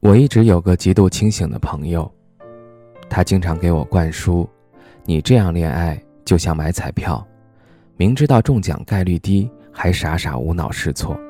[0.00, 2.10] 我一直有个极度清醒的朋友，
[3.10, 4.48] 他经常给我灌输
[5.04, 7.24] ：“你这样恋爱就像买彩票，
[7.98, 11.20] 明知道中奖概率低，还傻傻无脑试错。”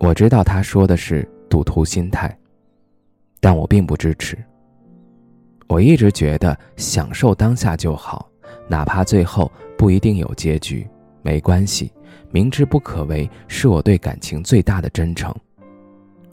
[0.00, 2.34] 我知道他说的是赌徒心态，
[3.40, 4.38] 但我并不支持。
[5.68, 8.26] 我一直觉得享受当下就好，
[8.66, 10.88] 哪怕最后不一定有结局，
[11.20, 11.92] 没关系。
[12.30, 15.34] 明知不可为，是我对感情最大的真诚。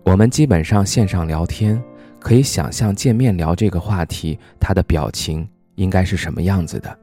[0.10, 1.80] 我们基本上线上聊天，
[2.20, 6.98] 可以想象见面聊这个话题，他的表情应该是什么样子的。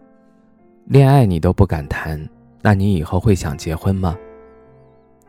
[0.87, 2.21] 恋爱你都不敢谈，
[2.63, 4.19] 那你以后会想结婚吗？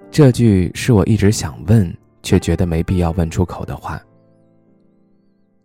[0.10, 4.02] 这句是我一直想问，却觉得没必要问出口的话。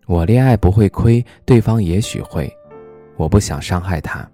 [0.04, 2.54] 我恋爱不会亏，对方也许会，
[3.16, 4.28] 我不想伤害他。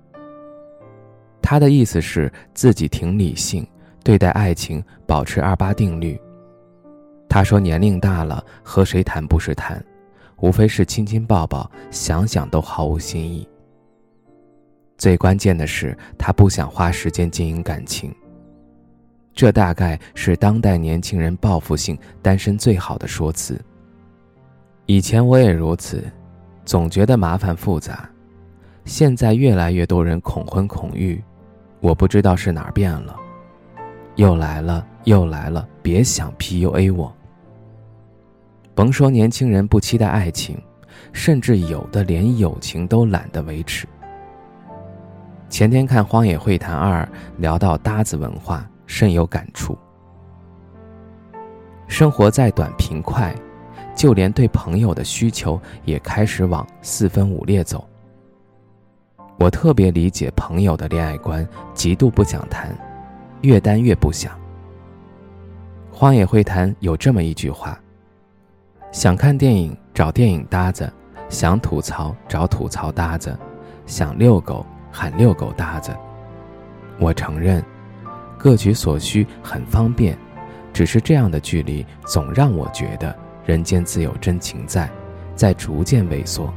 [1.41, 3.65] 他的意思是自己挺理性，
[4.03, 6.21] 对待爱情保持二八定律。
[7.29, 9.85] 他说：“年龄大了，和谁谈不是谈，
[10.39, 13.47] 无非是亲亲抱抱，想想都毫无新意。
[14.97, 18.13] 最关键的是，他不想花时间经营感情。
[19.35, 23.61] 这大概是当代年轻人报复性单身最好的说辞。
[24.87, 26.03] 以前我也如此，
[26.65, 28.09] 总觉得麻烦复杂。
[28.87, 31.23] 现在越来越多人恐婚恐育，
[31.81, 33.15] 我不知道是哪儿变了。
[34.17, 37.15] 又来了，又来了，别想 PUA 我。”
[38.79, 40.57] 甭说年轻人不期待爱情，
[41.13, 43.89] 甚至有的连友情都懒得维持。
[45.49, 47.03] 前天看《荒野会谈二》，
[47.39, 49.77] 聊到搭子文化，甚有感触。
[51.89, 53.35] 生活再短平快，
[53.97, 57.85] 就连对朋友的需求也开始往四分五裂走。
[59.41, 61.45] 我特别理解朋友的恋爱观，
[61.75, 62.73] 极度不想谈，
[63.41, 64.33] 越单越不想。
[65.93, 67.77] 《荒野会谈》有这么一句话。
[68.91, 70.91] 想看电影找电影搭子，
[71.29, 73.39] 想吐槽找吐槽搭子，
[73.87, 75.95] 想遛狗喊遛狗搭子。
[76.99, 77.63] 我承认，
[78.39, 80.17] 各取所需很方便，
[80.73, 84.91] 只是这样的距离总让我觉得人间自有真情在，
[85.37, 86.53] 在逐渐萎缩。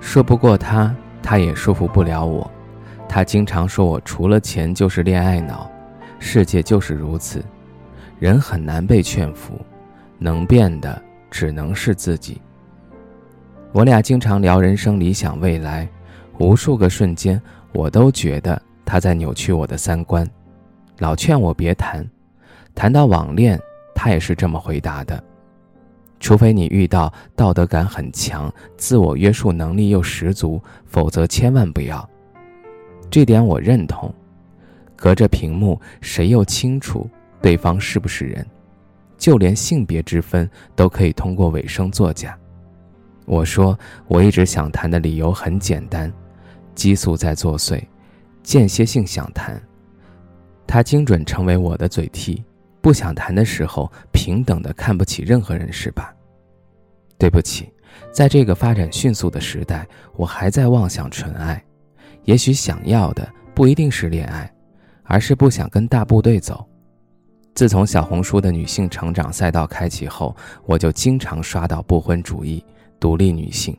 [0.00, 2.48] 说不过他，他也说服不了我。
[3.08, 5.68] 他经常说我除了钱就是恋爱脑，
[6.20, 7.44] 世界就是如此，
[8.20, 9.60] 人很难被劝服，
[10.18, 11.02] 能变的。
[11.30, 12.40] 只能是自己。
[13.72, 15.88] 我俩经常聊人生理想未来，
[16.38, 17.40] 无数个瞬间，
[17.72, 20.28] 我都觉得他在扭曲我的三观，
[20.98, 22.08] 老劝我别谈。
[22.74, 23.60] 谈到网恋，
[23.94, 25.22] 他也是这么回答的：
[26.20, 32.08] 除非你遇到道德感很强、自我约束能力又十足，否则千万不要。
[33.10, 34.12] 这点我认同。
[34.96, 37.08] 隔着屏幕，谁又清楚
[37.40, 38.44] 对方是不是人？
[39.18, 42.38] 就连性别之分都可以通过尾声作假。
[43.26, 46.10] 我说我一直想谈的理由很简单，
[46.74, 47.82] 激素在作祟，
[48.42, 49.60] 间歇性想谈。
[50.66, 52.42] 他精准成为我的嘴替。
[52.80, 56.14] 不想谈的时候，平等的看不起任何人是吧？
[57.18, 57.70] 对不起，
[58.12, 61.62] 在这个发展迅速的时代，我还在妄想纯爱。
[62.22, 64.50] 也许想要的不一定是恋爱，
[65.02, 66.66] 而是不想跟大部队走。
[67.58, 70.32] 自从小红书的女性成长赛道开启后，
[70.64, 72.64] 我就经常刷到不婚主义、
[73.00, 73.76] 独立女性，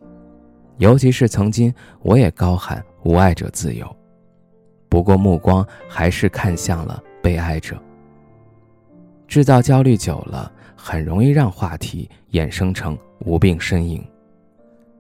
[0.79, 3.87] 尤其是曾经我也高喊无爱者自由，
[4.89, 7.81] 不过目光还是看向了被爱者。
[9.29, 14.05] 制造焦虑久了，很容易让话题衍生成无病呻吟。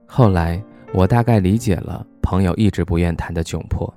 [0.05, 0.63] 后来
[0.93, 3.93] 我大概理解了朋友一直不愿谈的窘迫。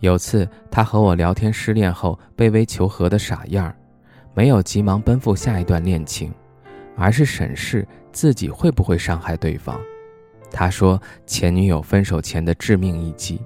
[0.00, 3.74] 有次他和我聊天，失恋后卑微求和的傻样儿，
[4.34, 6.32] 没有急忙奔赴下一段恋情，
[6.96, 9.80] 而是审视自己会不会伤害对方。
[10.50, 13.40] 他说前女友分手前的致命一击。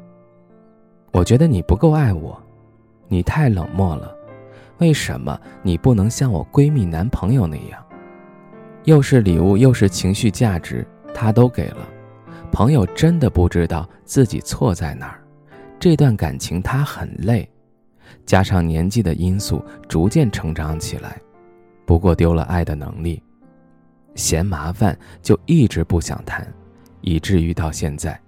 [1.13, 2.41] 我觉得你不够爱我，
[3.09, 4.15] 你太冷漠了。
[4.79, 7.85] 为什么你不能像我闺蜜男朋友那样，
[8.85, 11.89] 又是礼物又是情绪价值，他都给了。
[12.51, 15.20] 朋友真的不知道自己错在哪儿。
[15.81, 17.49] 这段感情他很累，
[18.27, 21.19] 加上年纪的因素，逐渐成长起来。
[21.87, 23.21] 不过丢了爱的能力。
[24.15, 26.47] 嫌麻烦就一直不想谈，
[27.01, 28.21] 以至于到现在。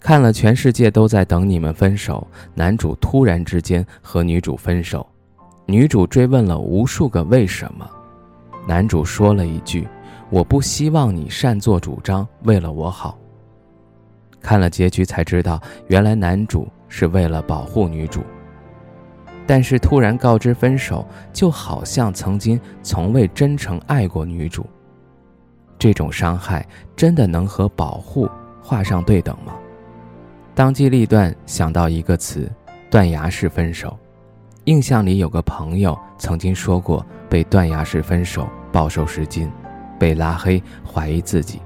[0.00, 5.06] 看了全世界都在等你们分手，男主突然之间和女主分手，
[5.66, 7.88] 女主追问了无数个为什么，
[8.66, 9.86] 男主说了一句
[10.30, 13.16] ：“我不希望你擅作主张，为了我好。”
[14.50, 18.20] 看了结局才知道，原来男主是为了保护女主。
[19.46, 24.66] 但是突然告知分手，就好像曾经从未真诚爱过女主。
[25.78, 26.66] 这种伤害
[26.96, 28.28] 真的能和保护
[28.60, 29.54] 画上对等吗？
[30.52, 32.50] 当机立断想到一个词，
[32.90, 33.96] 断崖式分手。
[34.64, 39.48] 印象里有个朋友曾经说过，被断崖式分手，暴瘦十斤，
[39.96, 41.62] 被拉黑，怀疑自己。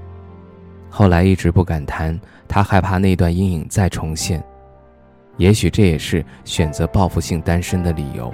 [0.97, 4.41] 后来一直不敢谈，他害怕那段阴影再重现。
[5.35, 8.33] 也许这也是选择报复性单身的理由。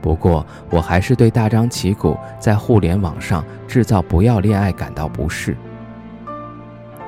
[0.00, 5.54] 不过，我还是对大张旗鼓在互联网上制造不要恋爱感到不适。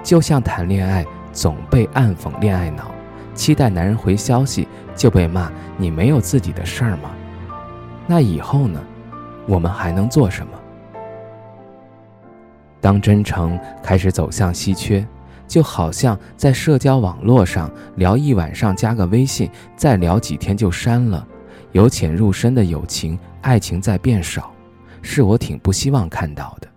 [0.02, 1.02] 就像谈恋爱。
[1.32, 2.94] 总被暗讽恋爱脑，
[3.34, 7.10] 期待男人回消息就被骂你没有自己的事儿吗？
[8.06, 8.80] 那以后呢？
[9.48, 10.52] 我们还能做什么？
[12.84, 15.02] 当真诚开始走向稀缺，
[15.48, 21.26] 就好像在社交网络上聊一晚上加个微信，再聊几天就删了，
[21.72, 24.52] 由浅入深的友情、爱情在变少，
[25.00, 26.68] 是我挺不希望看到的。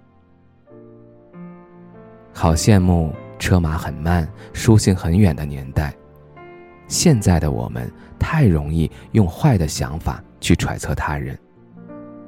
[2.31, 3.13] 好羡慕。
[3.37, 5.93] 车马很慢，书信很远的年代，
[6.87, 11.37] 现在的我们太容易用坏的想法去揣测他人，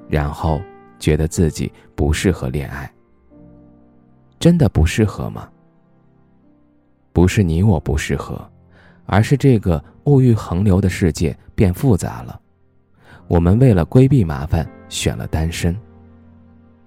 [0.08, 0.62] 然后
[1.00, 2.92] 觉得自己不适合恋爱。
[4.40, 5.50] 真的不适合吗？
[7.12, 8.50] 不是你我不适合，
[9.06, 12.40] 而是这个物欲横流的世界变复杂了。
[13.28, 15.76] 我们为了规避麻烦，选了单身。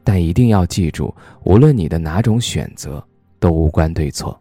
[0.03, 1.15] 但一定要记住，
[1.45, 3.07] 无论你的哪种选择。
[3.43, 4.41] 都无关对错。